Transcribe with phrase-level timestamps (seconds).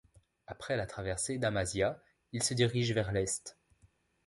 [0.47, 2.01] Après la traversée d'Amasya
[2.31, 3.59] il se dirige vers l'est.